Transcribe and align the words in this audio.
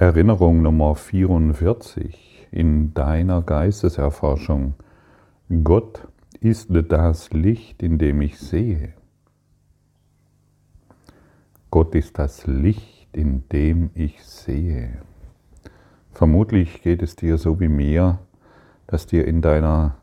Erinnerung 0.00 0.62
Nummer 0.62 0.94
44 0.94 2.46
in 2.52 2.94
deiner 2.94 3.42
Geisteserforschung. 3.42 4.74
Gott 5.64 6.06
ist 6.38 6.68
das 6.70 7.32
Licht, 7.32 7.82
in 7.82 7.98
dem 7.98 8.22
ich 8.22 8.38
sehe. 8.38 8.94
Gott 11.72 11.96
ist 11.96 12.16
das 12.16 12.46
Licht, 12.46 13.08
in 13.10 13.48
dem 13.48 13.90
ich 13.94 14.22
sehe. 14.22 15.02
Vermutlich 16.12 16.80
geht 16.82 17.02
es 17.02 17.16
dir 17.16 17.36
so 17.36 17.58
wie 17.58 17.66
mir, 17.66 18.20
dass 18.86 19.06
dir 19.08 19.26
in 19.26 19.42
deiner 19.42 19.96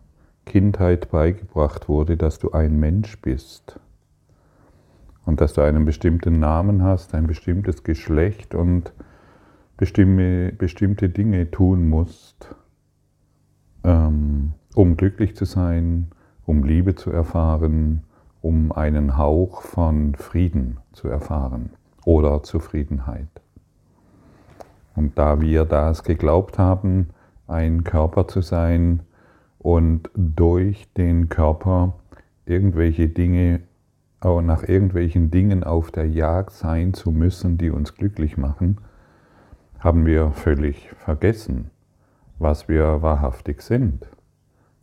Kindheit 0.45 1.09
beigebracht 1.09 1.87
wurde, 1.87 2.17
dass 2.17 2.37
du 2.37 2.51
ein 2.51 2.77
Mensch 2.81 3.21
bist 3.21 3.79
und 5.25 5.39
dass 5.39 5.53
du 5.53 5.61
einen 5.61 5.85
bestimmten 5.85 6.37
Namen 6.41 6.83
hast, 6.83 7.15
ein 7.15 7.27
bestimmtes 7.27 7.83
Geschlecht 7.83 8.55
und 8.55 8.91
bestimmte, 9.77 10.53
bestimmte 10.57 11.09
Dinge 11.09 11.51
tun 11.51 11.89
musst, 11.89 12.55
ähm, 13.83 14.53
um 14.73 14.97
glücklich 14.97 15.35
zu 15.35 15.45
sein, 15.45 16.07
um 16.45 16.63
Liebe 16.63 16.95
zu 16.95 17.11
erfahren, 17.11 18.03
um 18.41 18.71
einen 18.71 19.17
Hauch 19.17 19.61
von 19.61 20.15
Frieden 20.15 20.77
zu 20.93 21.07
erfahren 21.07 21.71
oder 22.05 22.43
Zufriedenheit. 22.43 23.27
Und 24.95 25.17
da 25.17 25.41
wir 25.41 25.65
das 25.65 26.03
geglaubt 26.03 26.57
haben, 26.57 27.09
ein 27.47 27.83
Körper 27.83 28.27
zu 28.27 28.41
sein 28.41 29.01
und 29.59 30.09
durch 30.15 30.87
den 30.93 31.27
Körper 31.29 31.95
irgendwelche 32.45 33.09
Dinge, 33.09 33.61
nach 34.23 34.63
irgendwelchen 34.63 35.29
Dingen 35.29 35.63
auf 35.63 35.91
der 35.91 36.07
Jagd 36.07 36.51
sein 36.51 36.93
zu 36.93 37.11
müssen, 37.11 37.57
die 37.57 37.69
uns 37.69 37.95
glücklich 37.95 38.37
machen, 38.37 38.77
haben 39.85 40.07
wir 40.07 40.31
völlig 40.31 40.89
vergessen, 40.95 41.69
was 42.39 42.67
wir 42.67 43.03
wahrhaftig 43.03 43.61
sind. 43.61 44.07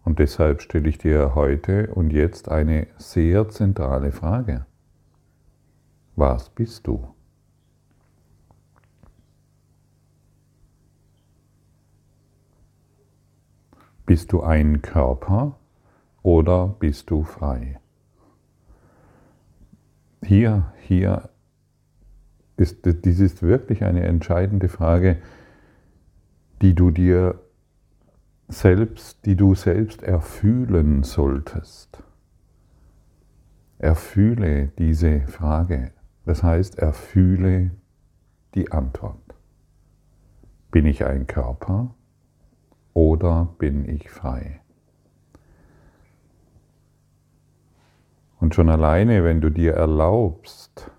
Und 0.05 0.21
deshalb 0.21 0.63
stelle 0.63 0.89
ich 0.89 0.97
dir 0.97 1.35
heute 1.35 1.93
und 1.93 2.13
jetzt 2.13 2.49
eine 2.49 2.87
sehr 2.99 3.49
zentrale 3.49 4.13
Frage. 4.13 4.65
Was 6.15 6.51
bist 6.51 6.87
du? 6.87 7.13
Bist 14.07 14.31
du 14.31 14.41
ein 14.45 14.83
Körper 14.83 15.59
oder 16.23 16.77
bist 16.79 17.11
du 17.11 17.25
frei? 17.25 17.81
Hier, 20.23 20.73
hier 20.79 21.29
ist, 22.63 22.87
dies 23.05 23.21
ist 23.21 23.43
wirklich 23.43 23.85
eine 23.85 24.05
entscheidende 24.05 24.69
Frage, 24.69 25.19
die 26.63 26.75
du 26.75 26.91
dir 26.91 27.41
selbst, 28.49 29.27
die 29.27 29.37
du 29.37 29.55
selbst 29.55 30.03
erfühlen 30.03 31.03
solltest. 31.03 32.03
Erfühle 33.79 34.69
diese 34.79 35.23
Frage. 35.27 35.91
Das 36.25 36.43
heißt, 36.43 36.79
erfühle 36.79 37.73
die 38.55 38.71
Antwort. 38.71 39.19
Bin 40.71 40.87
ich 40.87 41.05
ein 41.05 41.27
Körper 41.27 41.95
oder 42.95 43.55
bin 43.59 43.89
ich 43.89 44.09
frei? 44.09 44.61
Und 48.39 48.55
schon 48.55 48.69
alleine, 48.69 49.25
wenn 49.25 49.41
du 49.41 49.51
dir 49.51 49.75
erlaubst 49.75 50.91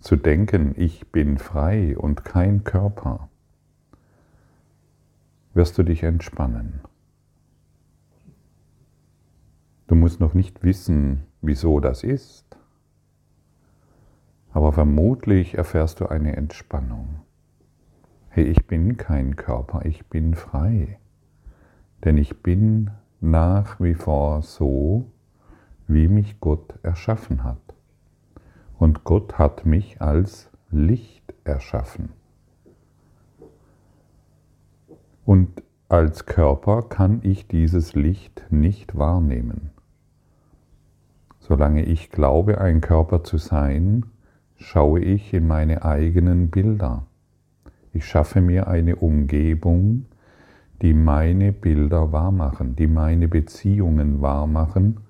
zu 0.00 0.16
denken, 0.16 0.74
ich 0.76 1.10
bin 1.10 1.38
frei 1.38 1.96
und 1.96 2.24
kein 2.24 2.64
Körper, 2.64 3.28
wirst 5.54 5.76
du 5.78 5.82
dich 5.82 6.02
entspannen. 6.02 6.80
Du 9.88 9.94
musst 9.94 10.20
noch 10.20 10.34
nicht 10.34 10.62
wissen, 10.62 11.24
wieso 11.40 11.80
das 11.80 12.04
ist, 12.04 12.56
aber 14.52 14.72
vermutlich 14.72 15.56
erfährst 15.56 16.00
du 16.00 16.06
eine 16.06 16.36
Entspannung. 16.36 17.20
Hey, 18.28 18.44
ich 18.44 18.66
bin 18.66 18.96
kein 18.96 19.36
Körper, 19.36 19.84
ich 19.84 20.06
bin 20.06 20.34
frei, 20.34 20.98
denn 22.04 22.18
ich 22.18 22.42
bin 22.42 22.90
nach 23.20 23.80
wie 23.80 23.94
vor 23.94 24.42
so, 24.42 25.10
wie 25.86 26.06
mich 26.06 26.38
Gott 26.38 26.78
erschaffen 26.82 27.42
hat. 27.42 27.74
Und 28.78 29.04
Gott 29.04 29.38
hat 29.38 29.66
mich 29.66 30.00
als 30.00 30.50
Licht 30.70 31.34
erschaffen. 31.44 32.10
Und 35.24 35.62
als 35.88 36.26
Körper 36.26 36.82
kann 36.82 37.20
ich 37.22 37.48
dieses 37.48 37.94
Licht 37.94 38.46
nicht 38.50 38.96
wahrnehmen. 38.96 39.70
Solange 41.40 41.84
ich 41.84 42.10
glaube, 42.10 42.60
ein 42.60 42.80
Körper 42.80 43.24
zu 43.24 43.38
sein, 43.38 44.06
schaue 44.56 45.00
ich 45.00 45.32
in 45.34 45.46
meine 45.46 45.84
eigenen 45.84 46.50
Bilder. 46.50 47.06
Ich 47.92 48.04
schaffe 48.04 48.40
mir 48.40 48.68
eine 48.68 48.96
Umgebung, 48.96 50.06
die 50.82 50.94
meine 50.94 51.52
Bilder 51.52 52.12
wahrmachen, 52.12 52.76
die 52.76 52.86
meine 52.86 53.28
Beziehungen 53.28 54.20
wahrmachen 54.20 55.00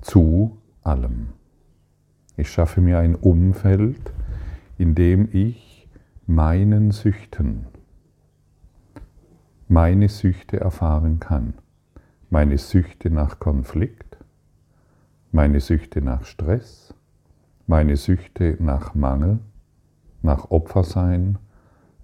zu 0.00 0.58
allem. 0.82 1.28
Ich 2.36 2.50
schaffe 2.50 2.80
mir 2.80 2.98
ein 2.98 3.14
Umfeld, 3.14 4.12
in 4.76 4.94
dem 4.94 5.28
ich 5.32 5.88
meinen 6.26 6.90
Süchten 6.90 7.66
meine 9.68 10.08
Süchte 10.08 10.60
erfahren 10.60 11.20
kann. 11.20 11.54
Meine 12.30 12.58
Süchte 12.58 13.10
nach 13.10 13.38
Konflikt, 13.38 14.16
meine 15.30 15.60
Süchte 15.60 16.02
nach 16.02 16.24
Stress, 16.24 16.92
meine 17.66 17.96
Süchte 17.96 18.56
nach 18.58 18.94
Mangel, 18.94 19.38
nach 20.22 20.50
Opfersein, 20.50 21.38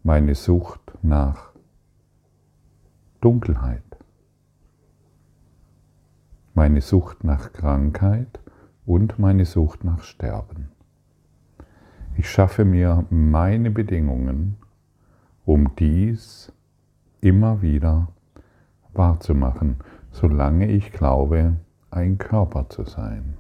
meine 0.04 0.34
Sucht 0.34 0.80
nach 1.02 1.50
Dunkelheit, 3.20 3.82
meine 6.54 6.80
Sucht 6.80 7.24
nach 7.24 7.52
Krankheit 7.52 8.41
und 8.90 9.20
meine 9.20 9.44
Sucht 9.44 9.84
nach 9.84 10.02
Sterben. 10.02 10.68
Ich 12.16 12.28
schaffe 12.28 12.64
mir 12.64 13.04
meine 13.08 13.70
Bedingungen, 13.70 14.56
um 15.44 15.76
dies 15.76 16.52
immer 17.20 17.62
wieder 17.62 18.08
wahrzumachen, 18.92 19.76
solange 20.10 20.66
ich 20.66 20.90
glaube, 20.90 21.54
ein 21.92 22.18
Körper 22.18 22.68
zu 22.68 22.82
sein. 22.82 23.34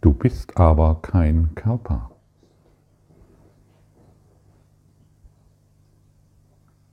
Du 0.00 0.14
bist 0.14 0.56
aber 0.56 1.02
kein 1.02 1.54
Körper. 1.54 2.10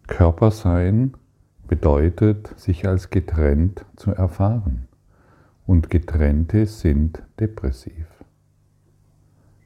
Körpersein 0.08 1.14
bedeutet, 1.70 2.54
sich 2.60 2.86
als 2.86 3.10
getrennt 3.10 3.86
zu 3.96 4.12
erfahren. 4.12 4.90
Und 5.66 5.90
getrennte 5.90 6.66
sind 6.66 7.24
depressiv. 7.40 8.08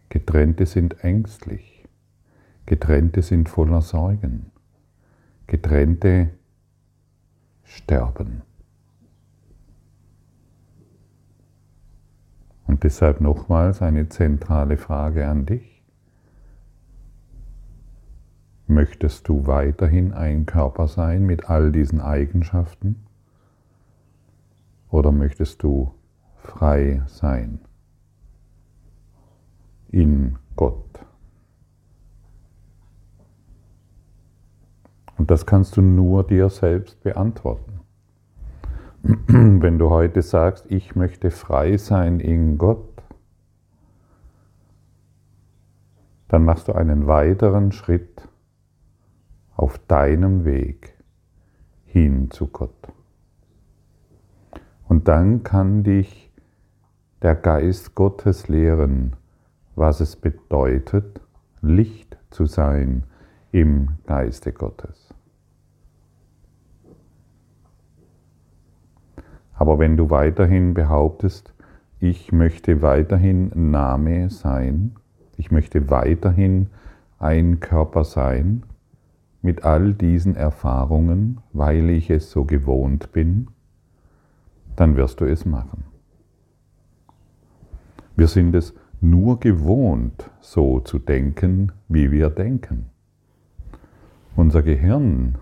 Getrennte 0.10 0.66
sind 0.66 1.04
ängstlich. 1.04 1.86
Getrennte 2.66 3.22
sind 3.22 3.50
voller 3.50 3.82
Sorgen. 3.82 4.52
Getrennte 5.48 6.30
sterben. 7.64 8.42
Und 12.68 12.84
deshalb 12.84 13.22
nochmals 13.22 13.82
eine 13.82 14.10
zentrale 14.10 14.78
Frage 14.78 15.28
an 15.28 15.46
dich. 15.46 15.84
Möchtest 18.68 19.28
du 19.28 19.46
weiterhin 19.46 20.12
ein 20.14 20.48
Körper 20.48 20.88
sein 20.88 21.26
mit 21.26 21.50
all 21.50 21.72
diesen 21.72 22.02
Eigenschaften? 22.02 23.06
Oder 24.90 25.12
möchtest 25.12 25.64
du 25.64 25.94
frei 26.38 27.04
sein 27.08 27.60
in 29.90 30.38
Gott? 30.56 31.06
Und 35.18 35.32
das 35.32 35.46
kannst 35.46 35.78
du 35.78 35.82
nur 35.82 36.26
dir 36.26 36.50
selbst 36.50 37.02
beantworten. 37.04 37.80
Wenn 39.28 39.78
du 39.78 39.90
heute 39.90 40.22
sagst, 40.22 40.66
ich 40.70 40.96
möchte 40.96 41.32
frei 41.32 41.78
sein 41.78 42.20
in 42.20 42.58
Gott, 42.58 43.04
dann 46.28 46.44
machst 46.44 46.68
du 46.68 46.74
einen 46.74 47.08
weiteren 47.08 47.72
Schritt 47.72 48.28
auf 49.56 49.78
deinem 49.88 50.44
Weg 50.44 50.94
hin 51.86 52.30
zu 52.30 52.48
Gott. 52.48 52.95
Und 54.88 55.08
dann 55.08 55.44
kann 55.44 55.84
dich 55.84 56.32
der 57.22 57.36
Geist 57.36 57.96
Gottes 57.96 58.48
lehren, 58.48 59.16
was 59.76 60.00
es 60.00 60.16
bedeutet, 60.16 61.22
Licht 61.62 62.18
zu 62.30 62.46
sein 62.46 63.04
im 63.52 63.90
Geiste 64.06 64.54
Gottes. 64.54 65.14
Aber 69.54 69.80
wenn 69.80 69.98
du 69.98 70.10
weiterhin 70.10 70.74
behauptest, 70.74 71.54
ich 72.00 72.32
möchte 72.32 72.82
weiterhin 72.82 73.72
Name 73.72 74.30
sein, 74.30 74.96
ich 75.38 75.50
möchte 75.50 75.90
weiterhin 75.90 76.68
ein 77.18 77.60
Körper 77.60 78.04
sein, 78.04 78.64
mit 79.42 79.64
all 79.64 79.94
diesen 79.94 80.36
Erfahrungen, 80.36 81.40
weil 81.54 81.90
ich 81.90 82.10
es 82.10 82.32
so 82.32 82.46
gewohnt 82.46 83.12
bin, 83.12 83.48
dann 84.76 84.96
wirst 84.96 85.22
du 85.22 85.26
es 85.26 85.46
machen. 85.46 85.84
Wir 88.16 88.28
sind 88.28 88.56
es 88.56 88.74
nur 89.02 89.40
gewohnt, 89.40 90.30
so 90.40 90.80
zu 90.80 91.00
denken, 91.00 91.72
wie 91.88 92.12
wir 92.12 92.30
denken. 92.30 92.86
Unser 94.36 94.64
Gehirn 94.64 95.38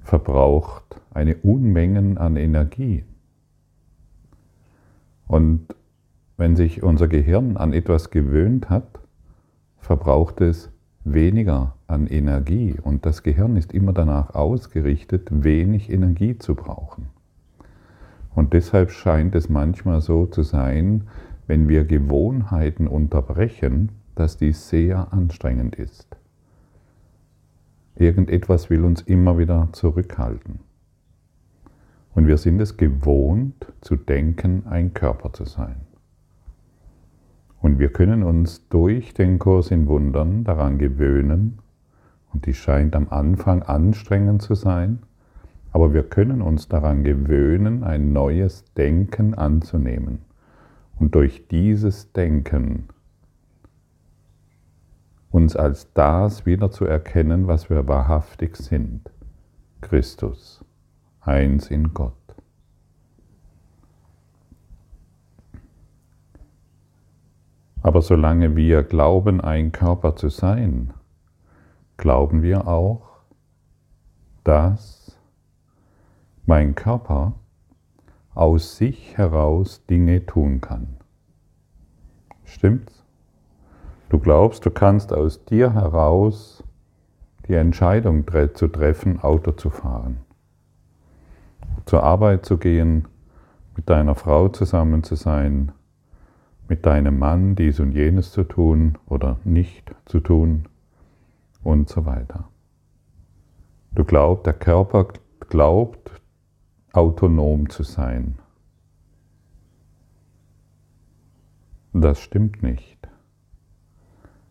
verbraucht 0.00 1.00
eine 1.12 1.36
Unmengen 1.36 2.18
an 2.18 2.36
Energie. 2.36 3.04
Und 5.26 5.74
wenn 6.36 6.56
sich 6.56 6.82
unser 6.82 7.08
Gehirn 7.08 7.56
an 7.56 7.72
etwas 7.72 8.10
gewöhnt 8.10 8.68
hat, 8.68 9.00
verbraucht 9.78 10.40
es 10.40 10.70
weniger 11.04 11.73
an 11.94 12.06
Energie. 12.06 12.74
Und 12.82 13.06
das 13.06 13.22
Gehirn 13.22 13.56
ist 13.56 13.72
immer 13.72 13.92
danach 13.92 14.34
ausgerichtet, 14.34 15.28
wenig 15.30 15.90
Energie 15.90 16.36
zu 16.36 16.54
brauchen. 16.54 17.06
Und 18.34 18.52
deshalb 18.52 18.90
scheint 18.90 19.34
es 19.34 19.48
manchmal 19.48 20.00
so 20.00 20.26
zu 20.26 20.42
sein, 20.42 21.04
wenn 21.46 21.68
wir 21.68 21.84
Gewohnheiten 21.84 22.88
unterbrechen, 22.88 23.92
dass 24.14 24.36
dies 24.36 24.68
sehr 24.68 25.12
anstrengend 25.12 25.76
ist. 25.76 26.16
Irgendetwas 27.96 28.70
will 28.70 28.84
uns 28.84 29.02
immer 29.02 29.38
wieder 29.38 29.68
zurückhalten. 29.72 30.60
Und 32.14 32.26
wir 32.26 32.38
sind 32.38 32.60
es 32.60 32.76
gewohnt 32.76 33.72
zu 33.80 33.96
denken, 33.96 34.66
ein 34.66 34.94
Körper 34.94 35.32
zu 35.32 35.44
sein. 35.44 35.76
Und 37.60 37.78
wir 37.78 37.88
können 37.88 38.22
uns 38.22 38.68
durch 38.68 39.14
den 39.14 39.38
Kurs 39.38 39.70
in 39.70 39.86
Wundern 39.86 40.44
daran 40.44 40.78
gewöhnen, 40.78 41.58
und 42.34 42.46
die 42.46 42.54
scheint 42.54 42.96
am 42.96 43.08
Anfang 43.08 43.62
anstrengend 43.62 44.42
zu 44.42 44.54
sein, 44.54 44.98
aber 45.72 45.94
wir 45.94 46.02
können 46.02 46.42
uns 46.42 46.68
daran 46.68 47.04
gewöhnen, 47.04 47.84
ein 47.84 48.12
neues 48.12 48.64
Denken 48.74 49.34
anzunehmen. 49.34 50.18
Und 50.98 51.14
durch 51.14 51.48
dieses 51.48 52.12
Denken 52.12 52.88
uns 55.30 55.56
als 55.56 55.92
das 55.94 56.46
wieder 56.46 56.70
zu 56.70 56.84
erkennen, 56.84 57.48
was 57.48 57.70
wir 57.70 57.88
wahrhaftig 57.88 58.56
sind. 58.56 59.10
Christus, 59.80 60.64
eins 61.20 61.68
in 61.70 61.92
Gott. 61.92 62.12
Aber 67.82 68.00
solange 68.00 68.54
wir 68.56 68.82
glauben, 68.82 69.40
ein 69.40 69.72
Körper 69.72 70.14
zu 70.14 70.28
sein, 70.28 70.93
glauben 71.96 72.42
wir 72.42 72.66
auch, 72.66 73.02
dass 74.42 75.16
mein 76.46 76.74
Körper 76.74 77.34
aus 78.34 78.76
sich 78.76 79.16
heraus 79.16 79.86
Dinge 79.86 80.26
tun 80.26 80.60
kann. 80.60 80.96
Stimmt's? 82.44 83.04
Du 84.10 84.18
glaubst, 84.18 84.66
du 84.66 84.70
kannst 84.70 85.12
aus 85.12 85.44
dir 85.44 85.72
heraus 85.72 86.62
die 87.48 87.54
Entscheidung 87.54 88.26
zu 88.54 88.68
treffen, 88.68 89.20
Auto 89.20 89.52
zu 89.52 89.70
fahren, 89.70 90.18
zur 91.86 92.02
Arbeit 92.02 92.44
zu 92.44 92.58
gehen, 92.58 93.08
mit 93.76 93.88
deiner 93.88 94.14
Frau 94.14 94.48
zusammen 94.48 95.02
zu 95.02 95.14
sein, 95.14 95.72
mit 96.68 96.86
deinem 96.86 97.18
Mann 97.18 97.56
dies 97.56 97.80
und 97.80 97.92
jenes 97.92 98.30
zu 98.30 98.44
tun 98.44 98.98
oder 99.06 99.38
nicht 99.44 99.94
zu 100.06 100.20
tun 100.20 100.68
und 101.64 101.88
so 101.88 102.06
weiter. 102.06 102.48
Du 103.94 104.04
glaubst, 104.04 104.46
der 104.46 104.52
Körper 104.54 105.08
glaubt, 105.48 106.10
autonom 106.92 107.68
zu 107.68 107.82
sein. 107.82 108.38
Das 111.92 112.20
stimmt 112.20 112.62
nicht. 112.62 113.08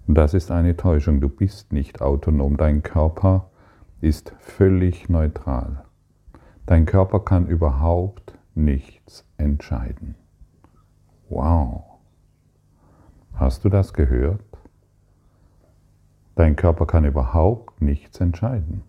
Das 0.08 0.34
ist 0.34 0.52
eine 0.52 0.76
Täuschung. 0.76 1.22
Du 1.22 1.30
bist 1.30 1.72
nicht 1.72 2.02
autonom. 2.02 2.58
Dein 2.58 2.84
Körper 2.84 3.50
ist 4.02 4.34
völlig 4.40 5.10
neutral. 5.10 5.86
Dein 6.66 6.86
Körper 6.86 7.20
kann 7.20 7.48
überhaupt 7.48 8.38
nichts 8.56 9.26
entscheiden. 9.38 10.16
Wow. 11.30 11.84
Hast 13.34 13.66
du 13.66 13.70
das 13.70 13.94
gehört? 13.94 14.53
Dein 16.36 16.56
Körper 16.56 16.86
kann 16.86 17.06
überhaupt 17.06 17.82
nichts 17.82 18.20
entscheiden. 18.20 18.84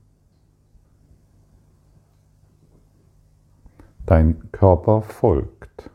Dein 4.06 4.50
Körper 4.52 5.02
folgt 5.02 5.90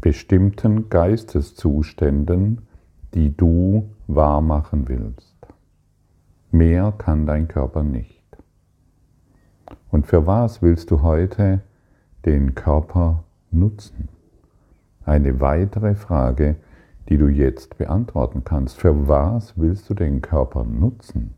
bestimmten 0.00 0.88
Geisteszuständen, 0.90 2.68
die 3.14 3.36
du 3.36 3.90
wahrmachen 4.06 4.88
willst. 4.88 5.36
Mehr 6.50 6.92
kann 6.96 7.26
dein 7.26 7.48
Körper 7.48 7.82
nicht. 7.82 8.22
Und 9.90 10.06
für 10.06 10.26
was 10.26 10.62
willst 10.62 10.90
du 10.90 11.02
heute 11.02 11.62
den 12.24 12.54
Körper 12.54 13.24
nutzen? 13.50 14.08
Eine 15.04 15.40
weitere 15.40 15.94
Frage, 15.94 16.56
die 17.08 17.18
du 17.18 17.28
jetzt 17.28 17.78
beantworten 17.78 18.44
kannst. 18.44 18.78
Für 18.78 19.08
was 19.08 19.58
willst 19.58 19.88
du 19.88 19.94
den 19.94 20.20
Körper 20.20 20.64
nutzen? 20.64 21.34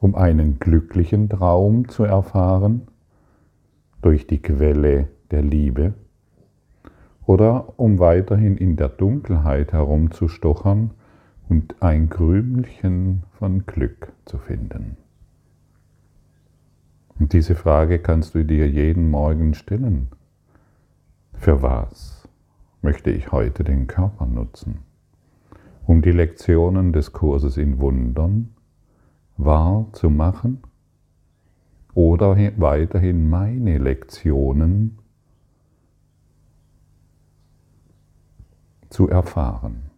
um 0.00 0.14
einen 0.14 0.58
glücklichen 0.58 1.28
Traum 1.28 1.88
zu 1.88 2.04
erfahren 2.04 2.88
durch 4.02 4.26
die 4.26 4.40
Quelle 4.40 5.08
der 5.30 5.42
Liebe 5.42 5.94
oder 7.26 7.78
um 7.78 7.98
weiterhin 7.98 8.56
in 8.56 8.76
der 8.76 8.88
Dunkelheit 8.88 9.72
herumzustochern 9.72 10.90
und 11.48 11.82
ein 11.82 12.08
Krümelchen 12.08 13.24
von 13.38 13.66
Glück 13.66 14.12
zu 14.24 14.38
finden. 14.38 14.96
Und 17.18 17.34
diese 17.34 17.54
Frage 17.54 17.98
kannst 17.98 18.34
du 18.34 18.44
dir 18.44 18.68
jeden 18.68 19.10
Morgen 19.10 19.52
stellen. 19.52 20.08
Für 21.34 21.60
was 21.60 22.19
möchte 22.82 23.10
ich 23.10 23.32
heute 23.32 23.64
den 23.64 23.86
Körper 23.86 24.26
nutzen? 24.26 24.80
Um 25.86 26.02
die 26.02 26.12
Lektionen 26.12 26.92
des 26.92 27.12
Kurses 27.12 27.56
in 27.56 27.80
Wundern 27.80 28.54
wahr 29.36 29.86
zu 29.92 30.10
machen 30.10 30.62
oder 31.94 32.36
weiterhin 32.56 33.28
meine 33.28 33.78
Lektionen 33.78 34.98
zu 38.90 39.08
erfahren. 39.08 39.90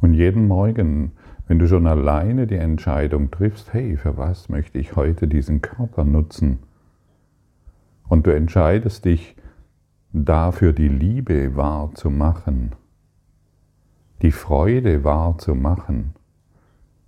Und 0.00 0.14
jeden 0.14 0.46
Morgen, 0.48 1.12
wenn 1.46 1.58
du 1.58 1.68
schon 1.68 1.86
alleine 1.86 2.46
die 2.46 2.56
Entscheidung 2.56 3.30
triffst, 3.30 3.72
hey, 3.72 3.96
für 3.96 4.16
was 4.16 4.48
möchte 4.48 4.78
ich 4.78 4.96
heute 4.96 5.28
diesen 5.28 5.62
Körper 5.62 6.04
nutzen? 6.04 6.58
Und 8.12 8.26
du 8.26 8.30
entscheidest 8.34 9.06
dich 9.06 9.36
dafür, 10.12 10.74
die 10.74 10.88
Liebe 10.88 11.56
wahr 11.56 11.92
zu 11.94 12.10
machen, 12.10 12.74
die 14.20 14.32
Freude 14.32 15.02
wahrzumachen 15.02 16.12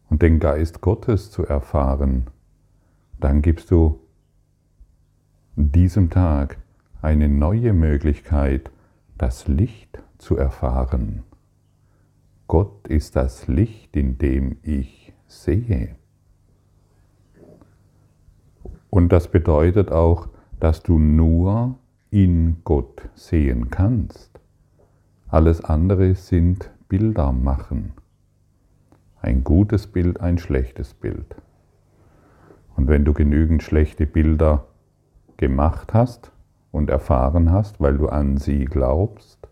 und 0.09 0.23
den 0.23 0.41
Geist 0.41 0.81
Gottes 0.81 1.31
zu 1.31 1.45
erfahren, 1.45 2.29
dann 3.21 3.43
gibst 3.43 3.71
du 3.71 4.01
diesem 5.57 6.09
Tag 6.09 6.57
eine 7.03 7.29
neue 7.29 7.75
Möglichkeit, 7.75 8.71
das 9.19 9.47
Licht 9.47 10.03
zu 10.17 10.39
erfahren. 10.39 11.23
Gott 12.47 12.89
ist 12.89 13.15
das 13.15 13.47
Licht, 13.47 13.95
in 13.95 14.17
dem 14.17 14.57
ich 14.63 15.13
sehe. 15.27 15.97
Und 18.89 19.13
das 19.13 19.29
bedeutet 19.29 19.93
auch, 19.93 20.29
dass 20.65 20.83
du 20.83 20.99
nur 20.99 21.75
in 22.09 22.57
Gott 22.65 23.11
sehen 23.15 23.69
kannst. 23.69 24.41
Alles 25.29 25.63
andere 25.63 26.15
sind 26.15 26.71
Bilder 26.89 27.33
machen. 27.33 27.93
Ein 29.21 29.45
gutes 29.45 29.87
Bild, 29.87 30.23
ein 30.23 30.39
schlechtes 30.39 30.95
Bild. 30.95 31.37
Und 32.77 32.89
wenn 32.89 33.05
du 33.05 33.13
genügend 33.13 33.63
schlechte 33.63 34.07
Bilder 34.07 34.65
gemacht 35.37 35.93
hast 35.93 36.33
und 36.73 36.89
erfahren 36.89 37.53
hast, 37.53 37.79
weil 37.83 37.99
du 37.99 38.09
an 38.09 38.39
sie 38.39 38.65
glaubst, 38.65 39.47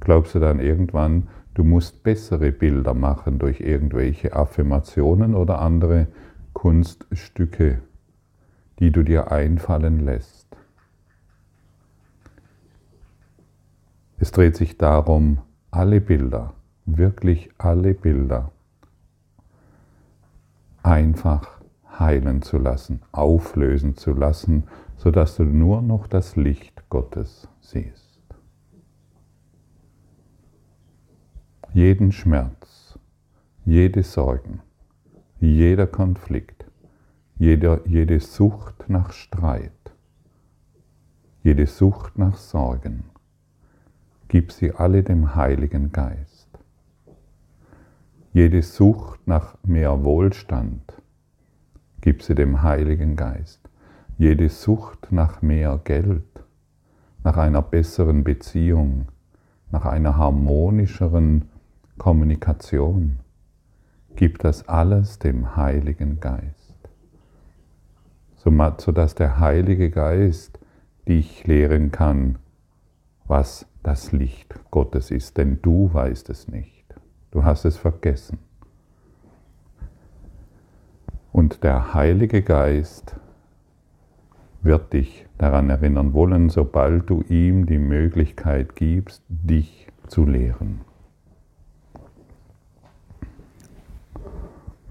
glaubst 0.00 0.34
du 0.34 0.38
dann 0.38 0.58
irgendwann, 0.58 1.28
du 1.52 1.64
musst 1.64 2.02
bessere 2.02 2.50
Bilder 2.50 2.94
machen 2.94 3.38
durch 3.38 3.60
irgendwelche 3.60 4.34
Affirmationen 4.34 5.34
oder 5.34 5.60
andere 5.60 6.06
Kunststücke, 6.54 7.82
die 8.80 8.90
du 8.90 9.02
dir 9.02 9.30
einfallen 9.30 10.00
lässt. 10.00 10.48
Es 14.18 14.32
dreht 14.32 14.56
sich 14.56 14.76
darum, 14.76 15.38
alle 15.70 16.00
Bilder, 16.00 16.54
wirklich 16.84 17.50
alle 17.58 17.94
Bilder, 17.94 18.50
einfach 20.82 21.60
heilen 21.98 22.42
zu 22.42 22.58
lassen, 22.58 23.02
auflösen 23.12 23.96
zu 23.96 24.12
lassen, 24.12 24.64
sodass 24.96 25.36
du 25.36 25.44
nur 25.44 25.82
noch 25.82 26.06
das 26.06 26.36
Licht 26.36 26.88
Gottes 26.88 27.48
siehst. 27.60 28.20
Jeden 31.72 32.12
Schmerz, 32.12 32.98
jede 33.64 34.02
Sorgen, 34.02 34.60
jeder 35.38 35.86
Konflikt, 35.86 36.69
jede, 37.40 37.80
jede 37.86 38.20
Sucht 38.20 38.84
nach 38.88 39.12
Streit, 39.12 39.72
jede 41.42 41.66
Sucht 41.66 42.18
nach 42.18 42.36
Sorgen, 42.36 43.04
gib 44.28 44.52
sie 44.52 44.72
alle 44.74 45.02
dem 45.02 45.34
Heiligen 45.34 45.90
Geist. 45.90 46.50
Jede 48.34 48.60
Sucht 48.60 49.26
nach 49.26 49.56
mehr 49.62 50.04
Wohlstand, 50.04 50.92
gib 52.02 52.22
sie 52.22 52.34
dem 52.34 52.60
Heiligen 52.60 53.16
Geist. 53.16 53.70
Jede 54.18 54.50
Sucht 54.50 55.10
nach 55.10 55.40
mehr 55.40 55.80
Geld, 55.82 56.44
nach 57.24 57.38
einer 57.38 57.62
besseren 57.62 58.22
Beziehung, 58.22 59.06
nach 59.70 59.86
einer 59.86 60.18
harmonischeren 60.18 61.48
Kommunikation, 61.96 63.20
gib 64.14 64.40
das 64.40 64.68
alles 64.68 65.18
dem 65.18 65.56
Heiligen 65.56 66.20
Geist, 66.20 66.59
sodass 68.80 69.14
der 69.14 69.38
Heilige 69.38 69.90
Geist 69.90 70.58
dich 71.06 71.46
lehren 71.46 71.90
kann, 71.90 72.38
was 73.26 73.66
das 73.82 74.12
Licht 74.12 74.54
Gottes 74.70 75.10
ist, 75.10 75.36
denn 75.36 75.60
du 75.62 75.92
weißt 75.92 76.30
es 76.30 76.48
nicht. 76.48 76.84
Du 77.30 77.44
hast 77.44 77.64
es 77.64 77.76
vergessen. 77.76 78.38
Und 81.32 81.62
der 81.62 81.94
Heilige 81.94 82.42
Geist 82.42 83.16
wird 84.62 84.92
dich 84.92 85.26
daran 85.38 85.70
erinnern 85.70 86.12
wollen, 86.12 86.48
sobald 86.48 87.08
du 87.08 87.22
ihm 87.28 87.66
die 87.66 87.78
Möglichkeit 87.78 88.74
gibst, 88.74 89.22
dich 89.28 89.88
zu 90.08 90.26
lehren. 90.26 90.80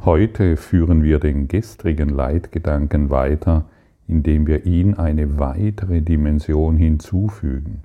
Heute 0.06 0.56
führen 0.56 1.04
wir 1.04 1.20
den 1.20 1.50
gestrigen 1.50 2.08
Leitgedanken 2.08 3.10
weiter, 3.10 3.66
indem 4.08 4.48
wir 4.48 4.66
ihn 4.66 4.94
eine 4.94 5.40
weitere 5.40 6.02
Dimension 6.02 6.78
hinzufügen. 6.78 7.84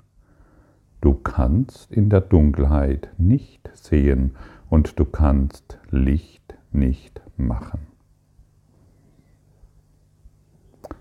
Du 1.01 1.15
kannst 1.15 1.91
in 1.91 2.11
der 2.11 2.21
Dunkelheit 2.21 3.11
nicht 3.19 3.69
sehen 3.75 4.37
und 4.71 5.01
du 5.01 5.05
kannst 5.05 5.81
Licht 5.91 6.55
nicht 6.71 7.21
machen. 7.37 7.81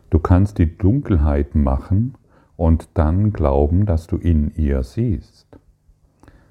Du 0.09 0.17
kannst 0.17 0.57
die 0.57 0.77
Dunkelheit 0.79 1.53
machen 1.53 2.15
und 2.57 2.89
dann 2.95 3.33
glauben, 3.33 3.85
dass 3.85 4.07
du 4.07 4.17
in 4.17 4.51
ihr 4.55 4.81
siehst. 4.81 5.59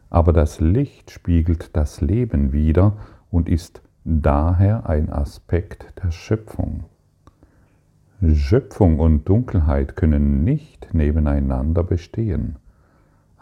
Aber 0.08 0.32
das 0.32 0.60
Licht 0.60 1.10
spiegelt 1.10 1.76
das 1.76 2.00
Leben 2.00 2.52
wider 2.52 2.96
und 3.28 3.48
ist 3.48 3.82
daher 4.04 4.88
ein 4.88 5.10
Aspekt 5.10 5.92
der 6.02 6.10
Schöpfung. 6.10 6.84
Schöpfung 8.34 8.98
und 8.98 9.28
Dunkelheit 9.28 9.96
können 9.96 10.44
nicht 10.44 10.94
nebeneinander 10.94 11.82
bestehen 11.82 12.56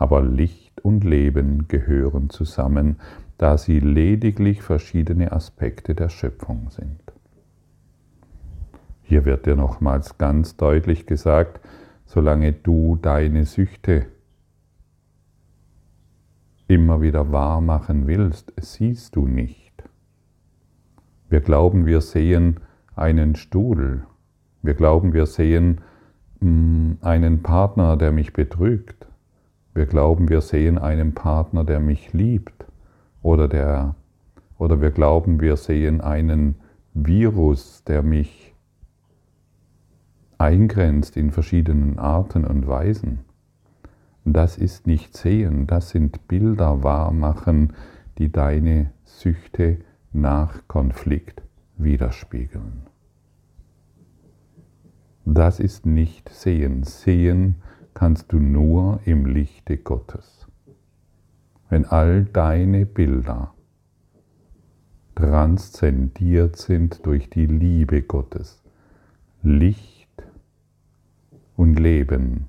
aber 0.00 0.22
Licht 0.22 0.80
und 0.80 1.04
Leben 1.04 1.68
gehören 1.68 2.30
zusammen, 2.30 2.96
da 3.36 3.58
sie 3.58 3.80
lediglich 3.80 4.62
verschiedene 4.62 5.30
Aspekte 5.30 5.94
der 5.94 6.08
Schöpfung 6.08 6.70
sind. 6.70 7.02
Hier 9.02 9.26
wird 9.26 9.44
dir 9.44 9.56
nochmals 9.56 10.16
ganz 10.16 10.56
deutlich 10.56 11.04
gesagt, 11.04 11.60
solange 12.06 12.54
du 12.54 12.96
deine 12.96 13.44
Süchte 13.44 14.06
immer 16.66 17.02
wieder 17.02 17.30
wahr 17.30 17.60
machen 17.60 18.06
willst, 18.06 18.54
siehst 18.58 19.16
du 19.16 19.26
nicht. 19.26 19.69
Wir 21.30 21.40
glauben, 21.40 21.86
wir 21.86 22.00
sehen 22.00 22.58
einen 22.96 23.36
Stuhl. 23.36 24.02
Wir 24.62 24.74
glauben, 24.74 25.12
wir 25.12 25.26
sehen 25.26 25.80
mm, 26.40 26.94
einen 27.00 27.42
Partner, 27.42 27.96
der 27.96 28.10
mich 28.10 28.32
betrügt. 28.32 29.06
Wir 29.72 29.86
glauben, 29.86 30.28
wir 30.28 30.40
sehen 30.40 30.76
einen 30.76 31.14
Partner, 31.14 31.62
der 31.62 31.78
mich 31.78 32.12
liebt. 32.12 32.66
Oder, 33.22 33.46
der, 33.46 33.94
oder 34.58 34.80
wir 34.80 34.90
glauben, 34.90 35.40
wir 35.40 35.56
sehen 35.56 36.00
einen 36.00 36.56
Virus, 36.94 37.84
der 37.84 38.02
mich 38.02 38.52
eingrenzt 40.36 41.16
in 41.16 41.30
verschiedenen 41.30 42.00
Arten 42.00 42.44
und 42.44 42.66
Weisen. 42.66 43.20
Das 44.24 44.58
ist 44.58 44.88
nicht 44.88 45.16
sehen, 45.16 45.68
das 45.68 45.90
sind 45.90 46.26
Bilder 46.26 46.82
wahrmachen, 46.82 47.74
die 48.18 48.32
deine 48.32 48.90
Süchte 49.04 49.78
nach 50.12 50.66
Konflikt 50.68 51.42
widerspiegeln. 51.76 52.86
Das 55.24 55.60
ist 55.60 55.86
nicht 55.86 56.28
sehen. 56.28 56.82
Sehen 56.82 57.62
kannst 57.94 58.32
du 58.32 58.38
nur 58.38 59.00
im 59.04 59.26
Lichte 59.26 59.76
Gottes. 59.76 60.46
Wenn 61.68 61.84
all 61.84 62.24
deine 62.24 62.86
Bilder 62.86 63.54
transzendiert 65.14 66.56
sind 66.56 67.04
durch 67.04 67.28
die 67.30 67.46
Liebe 67.46 68.02
Gottes. 68.02 68.62
Licht 69.42 70.08
und 71.56 71.78
Leben 71.78 72.48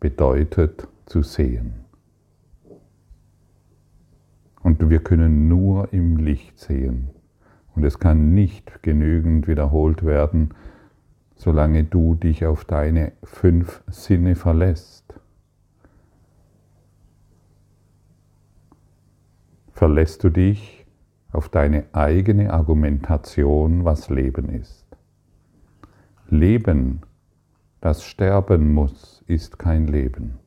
bedeutet 0.00 0.88
zu 1.06 1.22
sehen. 1.22 1.87
Und 4.62 4.90
wir 4.90 5.00
können 5.00 5.48
nur 5.48 5.92
im 5.92 6.16
Licht 6.16 6.58
sehen. 6.58 7.10
Und 7.74 7.84
es 7.84 7.98
kann 7.98 8.34
nicht 8.34 8.82
genügend 8.82 9.46
wiederholt 9.46 10.04
werden, 10.04 10.54
solange 11.36 11.84
du 11.84 12.14
dich 12.14 12.44
auf 12.44 12.64
deine 12.64 13.12
fünf 13.22 13.82
Sinne 13.86 14.34
verlässt. 14.34 15.14
Verlässt 19.70 20.24
du 20.24 20.30
dich 20.30 20.86
auf 21.30 21.48
deine 21.48 21.84
eigene 21.92 22.52
Argumentation, 22.52 23.84
was 23.84 24.10
Leben 24.10 24.48
ist. 24.48 24.86
Leben, 26.28 27.02
das 27.80 28.02
sterben 28.04 28.74
muss, 28.74 29.22
ist 29.28 29.58
kein 29.58 29.86
Leben. 29.86 30.40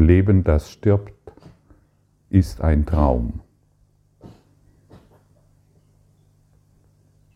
Leben, 0.00 0.44
das 0.44 0.70
stirbt, 0.70 1.12
ist 2.28 2.60
ein 2.60 2.86
Traum. 2.86 3.40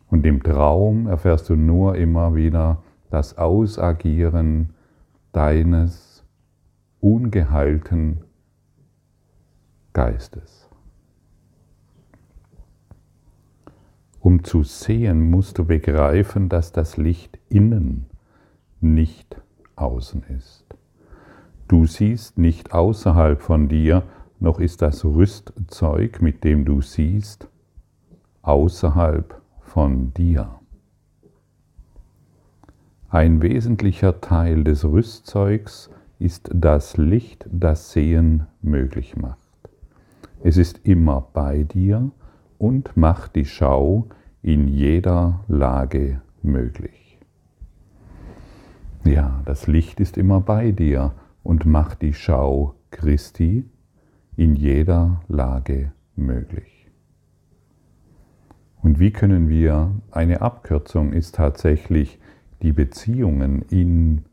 Und 0.09 0.25
im 0.27 0.43
Traum 0.43 1.07
erfährst 1.07 1.49
du 1.49 1.57
nur 1.57 1.97
immer 1.97 2.35
wieder 2.35 2.83
das 3.11 3.37
Ausagieren 3.37 4.71
deines 5.33 6.25
ungeheilten 7.01 8.23
Geistes. 9.93 10.69
Um 14.21 14.43
zu 14.43 14.63
sehen, 14.63 15.31
musst 15.31 15.59
du 15.59 15.67
begreifen, 15.67 16.49
dass 16.49 16.73
das 16.73 16.97
Licht 16.97 17.39
innen, 17.51 18.07
nicht 18.81 19.41
außen 19.77 20.23
ist. 20.37 20.64
Du 21.75 21.87
siehst 21.87 22.39
nicht 22.39 22.73
außerhalb 22.73 23.43
von 23.43 23.67
dir, 23.67 24.05
noch 24.39 24.61
ist 24.61 24.81
das 24.81 25.05
Rüstzeug, 25.05 26.23
mit 26.23 26.45
dem 26.45 26.65
du 26.65 26.81
siehst, 26.81 27.49
außerhalb 28.43 29.43
von 29.61 30.15
dir. 30.15 30.61
Ein 33.09 33.43
wesentlicher 33.43 34.21
Teil 34.21 34.63
des 34.63 34.85
Rüstzeugs 34.85 35.91
ist 36.21 36.49
das 36.55 36.97
Licht, 36.97 37.45
das 37.51 37.91
Sehen 37.91 38.47
möglich 38.63 39.17
macht. 39.17 39.41
Es 40.45 40.57
ist 40.57 40.79
immer 40.85 41.27
bei 41.33 41.65
dir 41.65 42.13
und 42.57 42.97
macht 42.97 43.35
die 43.35 43.47
Schau 43.47 44.07
in 44.43 44.69
jeder 44.69 45.41
Lage 45.49 46.23
möglich. 46.41 47.19
Ja, 49.03 49.43
das 49.45 49.67
Licht 49.67 49.99
ist 49.99 50.17
immer 50.17 50.41
bei 50.41 50.71
dir 50.71 51.11
und 51.45 51.67
macht 51.67 52.03
die 52.03 52.15
Schau 52.15 52.75
Christi 52.91 53.71
in 54.37 54.57
jeder 54.57 55.21
Lage 55.29 55.93
möglich. 56.17 56.91
Und 58.83 58.99
wie 58.99 59.13
können 59.13 59.49
wir, 59.49 59.93
eine 60.11 60.43
Abkürzung 60.43 61.13
ist 61.13 61.37
tatsächlich 61.37 62.19
die 62.63 62.73
Beziehungen, 62.73 63.63
in 63.71 64.25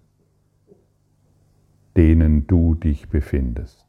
denen 1.95 2.47
du 2.47 2.75
dich 2.75 3.09
befindest. 3.09 3.85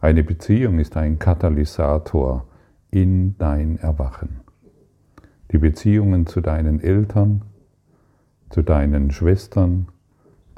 Eine 0.00 0.24
Beziehung 0.24 0.78
ist 0.78 0.96
ein 0.96 1.18
Katalysator 1.18 2.46
in 2.90 3.36
dein 3.38 3.78
Erwachen. 3.78 4.40
Die 5.52 5.58
Beziehungen 5.58 6.26
zu 6.26 6.40
deinen 6.40 6.80
Eltern, 6.80 7.42
zu 8.50 8.62
deinen 8.62 9.10
Schwestern, 9.10 9.88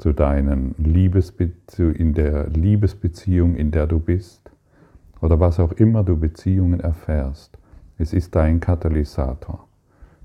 zu 0.05 0.13
deinen 0.13 0.75
Liebesbe 0.77 1.49
in 1.79 2.13
der 2.13 2.47
Liebesbeziehung, 2.49 3.55
in 3.55 3.71
der 3.71 3.87
du 3.87 3.99
bist, 3.99 4.51
oder 5.19 5.39
was 5.39 5.59
auch 5.59 5.71
immer 5.71 6.03
du 6.03 6.15
Beziehungen 6.15 6.79
erfährst. 6.79 7.57
Es 7.97 8.13
ist 8.13 8.35
dein 8.35 8.59
Katalysator. 8.59 9.67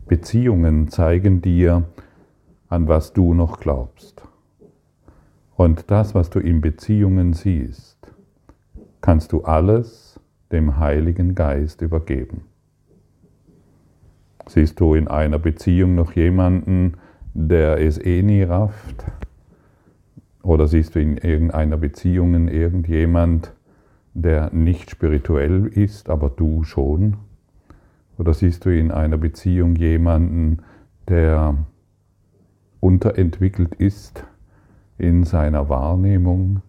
Beziehungen 0.06 0.88
zeigen 0.88 1.40
dir, 1.40 1.84
an 2.68 2.88
was 2.88 3.14
du 3.14 3.32
noch 3.32 3.58
glaubst. 3.58 4.22
Und 5.56 5.90
das, 5.90 6.14
was 6.14 6.28
du 6.28 6.40
in 6.40 6.60
Beziehungen 6.60 7.32
siehst, 7.32 7.96
kannst 9.00 9.32
du 9.32 9.44
alles 9.44 10.20
dem 10.52 10.76
Heiligen 10.76 11.34
Geist 11.34 11.80
übergeben. 11.80 12.42
Siehst 14.46 14.78
du 14.78 14.94
in 14.94 15.08
einer 15.08 15.38
Beziehung 15.38 15.94
noch 15.94 16.12
jemanden, 16.12 16.98
der 17.32 17.80
es 17.80 17.96
eh 17.96 18.22
nie 18.22 18.42
rafft? 18.42 19.06
Oder 20.42 20.66
siehst 20.66 20.94
du 20.94 21.00
in 21.00 21.16
irgendeiner 21.16 21.76
Beziehung 21.76 22.48
irgendjemand, 22.48 23.52
der 24.14 24.52
nicht 24.52 24.90
spirituell 24.90 25.66
ist, 25.66 26.08
aber 26.08 26.30
du 26.30 26.64
schon? 26.64 27.16
Oder 28.18 28.34
siehst 28.34 28.64
du 28.64 28.70
in 28.70 28.90
einer 28.90 29.18
Beziehung 29.18 29.76
jemanden, 29.76 30.58
der 31.08 31.56
unterentwickelt 32.80 33.74
ist 33.74 34.24
in 34.98 35.24
seiner 35.24 35.68
Wahrnehmung? 35.68 36.62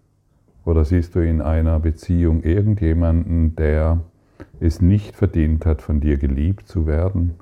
Oder 0.66 0.86
siehst 0.86 1.16
du 1.16 1.20
in 1.20 1.42
einer 1.42 1.80
Beziehung 1.80 2.44
irgendjemanden, 2.44 3.56
der 3.56 4.02
es 4.60 4.82
nicht 4.82 5.16
verdient 5.16 5.66
hat, 5.66 5.82
von 5.82 6.00
dir 6.02 6.18
geliebt 6.18 6.68
zu 6.68 6.88
werden? 6.88 7.36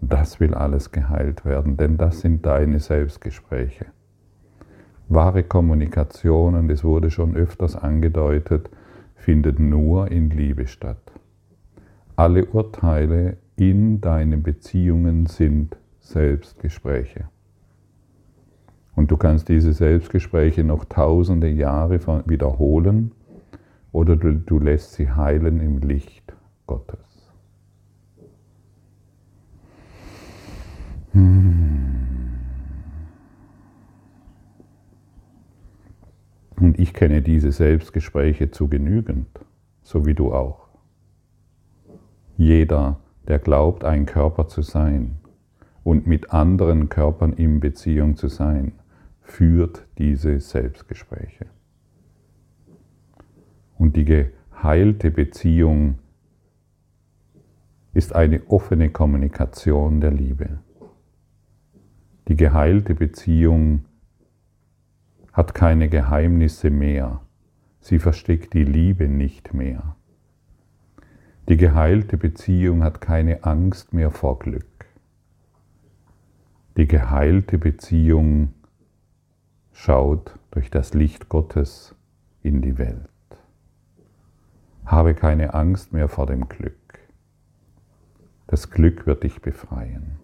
Das 0.00 0.38
will 0.38 0.54
alles 0.54 0.92
geheilt 0.92 1.44
werden, 1.44 1.76
denn 1.76 1.96
das 1.96 2.20
sind 2.20 2.46
deine 2.46 2.78
Selbstgespräche. 2.78 3.86
Wahre 5.08 5.42
Kommunikation, 5.42 6.54
und 6.54 6.70
es 6.70 6.84
wurde 6.84 7.10
schon 7.10 7.34
öfters 7.34 7.76
angedeutet, 7.76 8.70
findet 9.14 9.58
nur 9.58 10.10
in 10.10 10.30
Liebe 10.30 10.66
statt. 10.66 11.00
Alle 12.16 12.46
Urteile 12.46 13.36
in 13.56 14.00
deinen 14.00 14.42
Beziehungen 14.42 15.26
sind 15.26 15.76
Selbstgespräche. 16.00 17.28
Und 18.96 19.10
du 19.10 19.16
kannst 19.16 19.48
diese 19.48 19.72
Selbstgespräche 19.72 20.64
noch 20.64 20.84
tausende 20.84 21.48
Jahre 21.48 22.00
wiederholen 22.26 23.12
oder 23.92 24.16
du, 24.16 24.58
lässt 24.58 24.94
sie 24.94 25.10
heilen 25.10 25.60
im 25.60 25.78
Licht 25.78 26.34
Gottes. 26.66 27.32
Hm. 31.12 31.68
Und 36.60 36.78
ich 36.78 36.87
kenne 36.98 37.22
diese 37.22 37.52
Selbstgespräche 37.52 38.50
zu 38.50 38.66
genügend, 38.66 39.28
so 39.82 40.04
wie 40.04 40.14
du 40.14 40.32
auch. 40.32 40.66
Jeder, 42.36 42.98
der 43.28 43.38
glaubt, 43.38 43.84
ein 43.84 44.04
Körper 44.04 44.48
zu 44.48 44.62
sein 44.62 45.20
und 45.84 46.08
mit 46.08 46.32
anderen 46.32 46.88
Körpern 46.88 47.34
in 47.34 47.60
Beziehung 47.60 48.16
zu 48.16 48.26
sein, 48.26 48.72
führt 49.20 49.86
diese 49.98 50.40
Selbstgespräche. 50.40 51.46
Und 53.78 53.94
die 53.94 54.04
geheilte 54.04 55.12
Beziehung 55.12 56.00
ist 57.94 58.12
eine 58.12 58.42
offene 58.48 58.90
Kommunikation 58.90 60.00
der 60.00 60.10
Liebe. 60.10 60.58
Die 62.26 62.34
geheilte 62.34 62.96
Beziehung 62.96 63.84
hat 65.32 65.54
keine 65.54 65.88
Geheimnisse 65.88 66.70
mehr. 66.70 67.20
Sie 67.80 67.98
versteckt 67.98 68.54
die 68.54 68.64
Liebe 68.64 69.08
nicht 69.08 69.54
mehr. 69.54 69.96
Die 71.48 71.56
geheilte 71.56 72.16
Beziehung 72.16 72.82
hat 72.82 73.00
keine 73.00 73.44
Angst 73.44 73.92
mehr 73.92 74.10
vor 74.10 74.38
Glück. 74.38 74.86
Die 76.76 76.86
geheilte 76.86 77.58
Beziehung 77.58 78.52
schaut 79.72 80.38
durch 80.50 80.70
das 80.70 80.92
Licht 80.92 81.28
Gottes 81.28 81.94
in 82.42 82.60
die 82.60 82.78
Welt. 82.78 83.08
Habe 84.84 85.14
keine 85.14 85.54
Angst 85.54 85.92
mehr 85.92 86.08
vor 86.08 86.26
dem 86.26 86.48
Glück. 86.48 86.98
Das 88.46 88.70
Glück 88.70 89.06
wird 89.06 89.24
dich 89.24 89.42
befreien. 89.42 90.18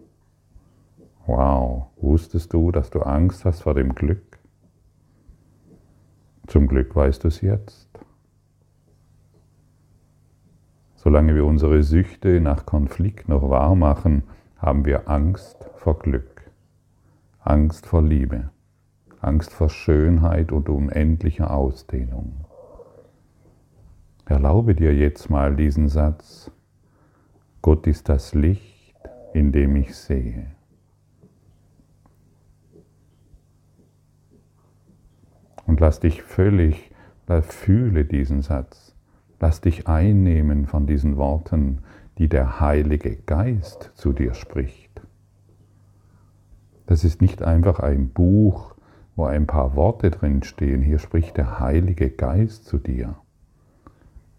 Wow, 1.25 1.87
wusstest 1.97 2.53
du, 2.53 2.71
dass 2.71 2.89
du 2.89 3.01
Angst 3.01 3.45
hast 3.45 3.61
vor 3.61 3.73
dem 3.73 3.95
Glück? 3.95 4.34
Zum 6.47 6.67
Glück 6.67 6.95
weißt 6.95 7.23
du 7.23 7.27
es 7.27 7.41
jetzt. 7.41 7.89
Solange 10.95 11.35
wir 11.35 11.45
unsere 11.45 11.83
Süchte 11.83 12.41
nach 12.41 12.65
Konflikt 12.65 13.29
noch 13.29 13.49
wahr 13.49 13.75
machen, 13.75 14.23
haben 14.57 14.85
wir 14.85 15.09
Angst 15.09 15.69
vor 15.75 15.99
Glück, 15.99 16.49
Angst 17.39 17.85
vor 17.85 18.01
Liebe. 18.01 18.49
Angst 19.25 19.53
vor 19.53 19.69
Schönheit 19.69 20.51
und 20.51 20.69
unendlicher 20.69 21.51
Ausdehnung. 21.51 22.45
Erlaube 24.25 24.75
dir 24.75 24.93
jetzt 24.93 25.31
mal 25.31 25.55
diesen 25.55 25.87
Satz, 25.89 26.51
Gott 27.63 27.87
ist 27.87 28.07
das 28.07 28.35
Licht, 28.35 28.95
in 29.33 29.51
dem 29.51 29.75
ich 29.75 29.95
sehe. 29.95 30.54
Und 35.65 35.79
lass 35.79 35.99
dich 35.99 36.21
völlig, 36.23 36.91
fühle 37.41 38.05
diesen 38.05 38.41
Satz, 38.41 38.95
lass 39.39 39.61
dich 39.61 39.87
einnehmen 39.87 40.67
von 40.67 40.85
diesen 40.85 41.17
Worten, 41.17 41.79
die 42.17 42.29
der 42.29 42.59
Heilige 42.59 43.15
Geist 43.15 43.91
zu 43.95 44.13
dir 44.13 44.33
spricht. 44.33 45.01
Das 46.85 47.03
ist 47.03 47.21
nicht 47.21 47.41
einfach 47.41 47.79
ein 47.79 48.09
Buch, 48.09 48.75
wo 49.15 49.25
ein 49.25 49.47
paar 49.47 49.75
Worte 49.75 50.11
drin 50.11 50.43
stehen. 50.43 50.81
Hier 50.81 50.99
spricht 50.99 51.37
der 51.37 51.59
Heilige 51.59 52.09
Geist 52.09 52.65
zu 52.65 52.77
dir. 52.77 53.15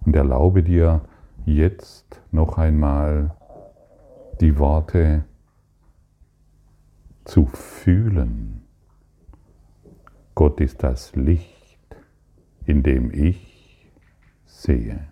Und 0.04 0.14
erlaube 0.14 0.62
dir 0.62 1.02
jetzt 1.44 2.22
noch 2.30 2.58
einmal 2.58 3.34
die 4.40 4.58
Worte 4.58 5.24
zu 7.24 7.46
fühlen. 7.46 8.65
Gott 10.37 10.61
ist 10.61 10.83
das 10.83 11.16
Licht, 11.16 11.79
in 12.66 12.83
dem 12.83 13.11
ich 13.11 13.90
sehe. 14.44 15.09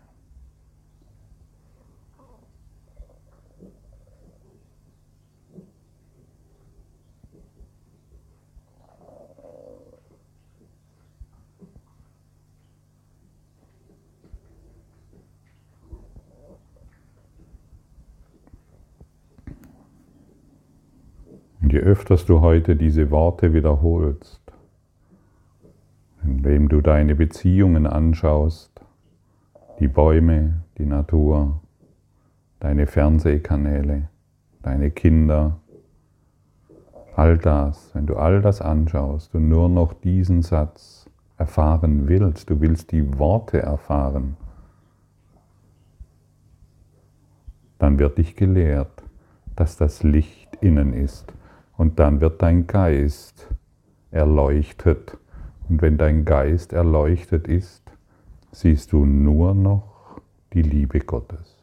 je 21.75 21.81
öfters 21.81 22.25
du 22.25 22.41
heute 22.41 22.77
diese 22.77 23.11
Worte 23.11 23.53
wiederholst, 23.53 24.44
indem 26.45 26.69
du 26.69 26.81
deine 26.81 27.15
Beziehungen 27.15 27.87
anschaust, 27.87 28.71
die 29.81 29.89
Bäume, 29.89 30.63
die 30.79 30.87
Natur, 30.87 31.61
deine 32.61 32.87
Fernsehkanäle, 32.87 34.09
deine 34.63 34.91
Kinder, 34.91 35.61
all 37.17 37.39
das, 37.39 37.95
wenn 37.95 38.07
du 38.07 38.17
all 38.17 38.43
das 38.43 38.61
anschaust 38.61 39.35
und 39.35 39.49
nur 39.49 39.69
noch 39.69 39.93
diesen 39.93 40.43
Satz 40.43 41.09
erfahren 41.37 42.09
willst, 42.09 42.51
du 42.51 42.61
willst 42.61 42.93
die 42.93 43.19
Worte 43.19 43.63
erfahren, 43.63 44.37
dann 47.79 47.99
wird 47.99 48.19
dich 48.19 48.37
gelehrt, 48.37 49.03
dass 49.57 49.77
das 49.77 50.03
Licht 50.03 50.57
innen 50.61 50.93
ist. 50.93 51.33
Und 51.77 51.99
dann 51.99 52.21
wird 52.21 52.41
dein 52.41 52.67
Geist 52.67 53.49
erleuchtet. 54.11 55.19
Und 55.69 55.83
wenn 55.83 55.97
dein 55.97 56.25
Geist 56.25 56.73
erleuchtet 56.73 57.49
ist, 57.49 57.83
siehst 58.53 58.93
du 58.93 59.05
nur 59.05 59.55
noch 59.55 60.21
die 60.53 60.63
Liebe 60.63 61.01
Gottes. 61.01 61.57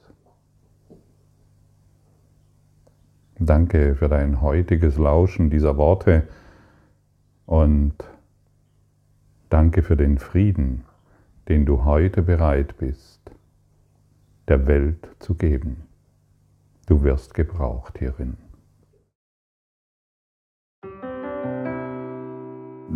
Danke 3.39 3.95
für 3.95 4.07
dein 4.07 4.41
heutiges 4.41 4.97
Lauschen 4.97 5.49
dieser 5.49 5.77
Worte 5.77 6.27
und 7.45 7.95
danke 9.49 9.81
für 9.81 9.97
den 9.97 10.19
Frieden, 10.19 10.83
den 11.47 11.65
du 11.65 11.85
heute 11.85 12.21
bereit 12.21 12.77
bist, 12.77 13.19
der 14.47 14.67
Welt 14.67 15.07
zu 15.19 15.33
geben. 15.33 15.83
Du 16.85 17.03
wirst 17.03 17.33
gebraucht 17.33 17.97
hierin. 17.97 18.37